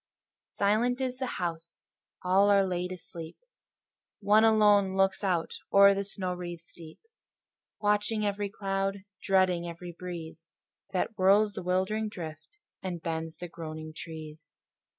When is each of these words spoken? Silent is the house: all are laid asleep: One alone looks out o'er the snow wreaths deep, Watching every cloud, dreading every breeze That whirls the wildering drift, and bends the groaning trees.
Silent 0.55 0.99
is 0.99 1.17
the 1.19 1.37
house: 1.37 1.85
all 2.23 2.49
are 2.49 2.65
laid 2.65 2.91
asleep: 2.91 3.37
One 4.19 4.43
alone 4.43 4.95
looks 4.97 5.23
out 5.23 5.51
o'er 5.71 5.93
the 5.93 6.03
snow 6.03 6.33
wreaths 6.33 6.73
deep, 6.73 6.97
Watching 7.79 8.25
every 8.25 8.49
cloud, 8.49 9.03
dreading 9.21 9.67
every 9.67 9.91
breeze 9.91 10.49
That 10.91 11.11
whirls 11.17 11.53
the 11.53 11.61
wildering 11.61 12.09
drift, 12.09 12.57
and 12.81 12.99
bends 12.99 13.37
the 13.37 13.47
groaning 13.47 13.93
trees. 13.95 14.55